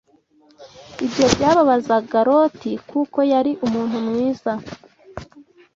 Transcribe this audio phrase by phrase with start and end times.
[1.05, 4.51] Ibyo byababazaga Loti kuko yari umuntu mwiza